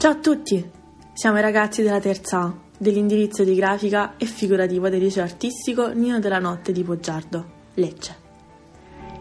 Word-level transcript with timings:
Ciao 0.00 0.12
a 0.12 0.20
tutti, 0.20 0.64
siamo 1.12 1.38
i 1.38 1.40
ragazzi 1.40 1.82
della 1.82 1.98
terza 1.98 2.42
A, 2.42 2.54
dell'indirizzo 2.78 3.42
di 3.42 3.56
grafica 3.56 4.16
e 4.16 4.26
figurativa 4.26 4.88
del 4.88 5.00
liceo 5.02 5.24
artistico 5.24 5.88
Nino 5.88 6.20
della 6.20 6.38
Notte 6.38 6.70
di 6.70 6.84
Poggiardo, 6.84 7.44
Lecce. 7.74 8.16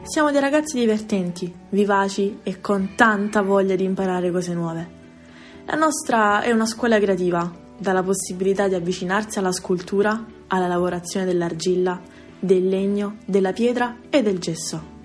Siamo 0.04 0.30
dei 0.30 0.40
ragazzi 0.40 0.78
divertenti, 0.78 1.52
vivaci 1.70 2.42
e 2.44 2.62
con 2.62 2.94
tanta 2.96 3.42
voglia 3.42 3.76
di 3.76 3.86
imparare 3.86 4.30
cose 4.30 4.54
nuove. 4.54 4.90
La 5.66 5.78
nostra 5.78 6.44
è 6.44 6.52
una 6.52 6.68
scuola 6.68 7.00
creativa, 7.00 7.52
dalla 7.76 8.04
possibilità 8.04 8.68
di 8.68 8.76
avvicinarsi 8.76 9.40
alla 9.40 9.52
scultura, 9.52 10.28
alla 10.46 10.68
lavorazione 10.68 11.26
dell'argilla, 11.26 12.00
del 12.40 12.68
legno, 12.68 13.18
della 13.26 13.52
pietra 13.52 13.98
e 14.12 14.22
del 14.22 14.38
gesso. 14.38 14.97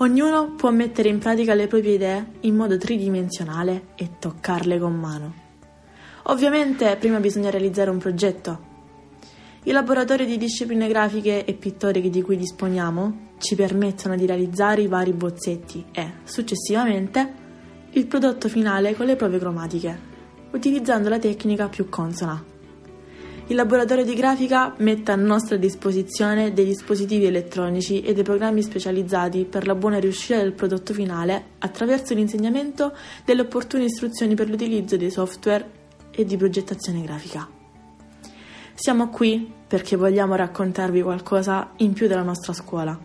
Ognuno 0.00 0.54
può 0.54 0.70
mettere 0.70 1.08
in 1.08 1.18
pratica 1.18 1.54
le 1.54 1.66
proprie 1.66 1.94
idee 1.94 2.26
in 2.42 2.54
modo 2.54 2.78
tridimensionale 2.78 3.88
e 3.96 4.10
toccarle 4.20 4.78
con 4.78 4.94
mano. 4.94 5.34
Ovviamente 6.24 6.96
prima 7.00 7.18
bisogna 7.18 7.50
realizzare 7.50 7.90
un 7.90 7.98
progetto. 7.98 8.66
I 9.64 9.72
laboratori 9.72 10.24
di 10.24 10.36
discipline 10.36 10.86
grafiche 10.86 11.44
e 11.44 11.52
pittoriche 11.54 12.10
di 12.10 12.22
cui 12.22 12.36
disponiamo 12.36 13.30
ci 13.38 13.56
permettono 13.56 14.14
di 14.14 14.24
realizzare 14.24 14.82
i 14.82 14.86
vari 14.86 15.12
bozzetti 15.12 15.86
e, 15.90 16.12
successivamente, 16.22 17.34
il 17.90 18.06
prodotto 18.06 18.48
finale 18.48 18.94
con 18.94 19.04
le 19.04 19.16
prove 19.16 19.40
cromatiche, 19.40 19.98
utilizzando 20.52 21.08
la 21.08 21.18
tecnica 21.18 21.68
più 21.68 21.88
consona 21.88 22.56
il 23.48 23.56
laboratorio 23.56 24.04
di 24.04 24.14
grafica 24.14 24.74
mette 24.78 25.10
a 25.10 25.16
nostra 25.16 25.56
disposizione 25.56 26.52
dei 26.52 26.66
dispositivi 26.66 27.24
elettronici 27.24 28.02
e 28.02 28.12
dei 28.12 28.22
programmi 28.22 28.60
specializzati 28.60 29.46
per 29.46 29.66
la 29.66 29.74
buona 29.74 29.98
riuscita 29.98 30.36
del 30.36 30.52
prodotto 30.52 30.92
finale 30.92 31.52
attraverso 31.58 32.12
l'insegnamento 32.12 32.94
delle 33.24 33.40
opportune 33.40 33.84
istruzioni 33.84 34.34
per 34.34 34.50
l'utilizzo 34.50 34.98
dei 34.98 35.10
software 35.10 35.66
e 36.10 36.26
di 36.26 36.36
progettazione 36.36 37.00
grafica. 37.00 37.48
Siamo 38.74 39.08
qui 39.08 39.50
perché 39.66 39.96
vogliamo 39.96 40.34
raccontarvi 40.34 41.00
qualcosa 41.00 41.70
in 41.76 41.94
più 41.94 42.06
della 42.06 42.22
nostra 42.22 42.52
scuola, 42.52 42.98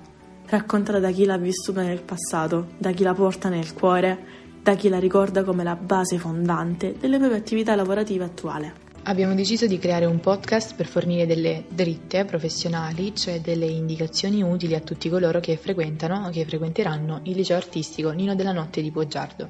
raccontata 0.47 0.99
da 0.99 1.11
chi 1.11 1.23
l'ha 1.23 1.37
vissuta 1.37 1.83
nel 1.83 2.01
passato, 2.01 2.67
da 2.77 2.91
chi 2.91 3.03
la 3.03 3.13
porta 3.13 3.47
nel 3.47 3.73
cuore, 3.73 4.25
da 4.61 4.75
chi 4.75 4.89
la 4.89 4.99
ricorda 4.99 5.45
come 5.45 5.63
la 5.63 5.77
base 5.77 6.17
fondante 6.17 6.95
delle 6.99 7.17
proprie 7.17 7.39
attività 7.39 7.75
lavorative 7.75 8.25
attuali. 8.25 8.71
Abbiamo 9.05 9.33
deciso 9.33 9.67
di 9.67 9.79
creare 9.79 10.05
un 10.05 10.21
podcast 10.21 10.75
per 10.75 10.85
fornire 10.87 11.25
delle 11.25 11.65
dritte 11.67 12.23
professionali, 12.23 13.13
cioè 13.13 13.41
delle 13.41 13.65
indicazioni 13.65 14.41
utili 14.41 14.75
a 14.75 14.79
tutti 14.79 15.09
coloro 15.09 15.41
che 15.41 15.57
frequentano 15.57 16.25
o 16.25 16.29
che 16.29 16.45
frequenteranno 16.45 17.19
il 17.23 17.35
liceo 17.35 17.57
artistico 17.57 18.11
Nino 18.11 18.33
della 18.33 18.53
Notte 18.53 18.81
di 18.81 18.91
Poggiardo. 18.91 19.49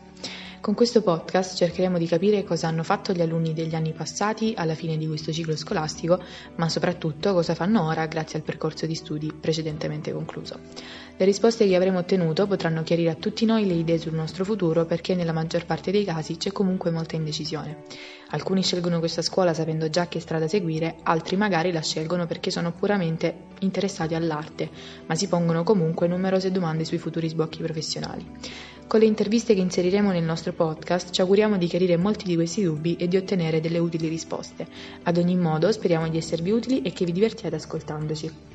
Con 0.64 0.76
questo 0.76 1.02
podcast 1.02 1.58
cercheremo 1.58 1.98
di 1.98 2.08
capire 2.08 2.46
cosa 2.46 2.70
hanno 2.70 2.84
fatto 2.84 3.12
gli 3.12 3.20
alunni 3.20 3.54
degli 3.54 3.76
anni 3.76 3.92
passati 3.92 4.54
alla 4.56 4.76
fine 4.76 4.96
di 4.96 5.06
questo 5.06 5.34
ciclo 5.34 5.58
scolastico, 5.58 6.24
ma 6.56 6.70
soprattutto 6.70 7.34
cosa 7.34 7.54
fanno 7.54 7.86
ora 7.86 8.06
grazie 8.06 8.40
al 8.40 8.46
percorso 8.46 8.86
di 8.86 8.96
studi 8.96 9.34
precedentemente 9.38 10.14
concluso. 10.14 10.58
Le 11.18 11.26
risposte 11.26 11.68
che 11.68 11.76
avremo 11.76 12.00
ottenuto 12.00 12.48
potranno 12.48 12.82
chiarire 12.82 13.10
a 13.10 13.16
tutti 13.16 13.44
noi 13.44 13.68
le 13.68 13.74
idee 13.74 13.98
sul 13.98 14.14
nostro 14.14 14.46
futuro 14.46 14.86
perché 14.86 15.16
nella 15.16 15.34
maggior 15.34 15.66
parte 15.66 15.92
dei 15.92 16.06
casi 16.06 16.38
c'è 16.38 16.54
comunque 16.54 16.92
molta 16.92 17.18
indecisione. 17.18 17.84
Alcuni 18.30 18.64
scelgono 18.64 19.00
questa 19.00 19.22
scuola 19.22 19.54
sapendo 19.54 19.90
già 19.90 20.08
che 20.08 20.22
strada 20.22 20.48
seguire, 20.48 20.96
altri 21.04 21.36
magari 21.36 21.74
la 21.74 21.82
scelgono 21.82 22.26
perché 22.26 22.52
sono 22.52 22.72
puramente 22.72 23.36
interessati 23.60 24.16
all'arte, 24.16 24.70
ma 25.08 25.16
si 25.16 25.28
pongono 25.28 25.64
comunque 25.64 26.08
numerose 26.08 26.52
domande 26.52 26.86
sui 26.86 27.00
futuri 27.00 27.28
sbocchi 27.28 27.62
professionali. 27.62 28.26
Con 28.88 29.00
le 29.00 29.08
interviste 29.08 29.56
che 29.56 29.62
inseriremo 29.62 30.12
nel 30.12 30.24
nostro 30.24 30.53
podcast 30.54 31.12
ci 31.12 31.22
auguriamo 31.22 31.58
di 31.58 31.68
chiarire 31.68 31.98
molti 31.98 32.26
di 32.26 32.36
questi 32.36 32.64
dubbi 32.64 32.96
e 32.96 33.08
di 33.08 33.18
ottenere 33.18 33.60
delle 33.60 33.80
utili 33.80 34.08
risposte. 34.08 34.68
Ad 35.04 35.18
ogni 35.18 35.36
modo 35.36 35.72
speriamo 35.72 36.08
di 36.08 36.18
esservi 36.18 36.52
utili 36.52 36.82
e 36.82 36.94
che 36.94 37.06
vi 37.06 37.12
divertiate 37.12 37.56
ascoltandoci. 37.56 38.53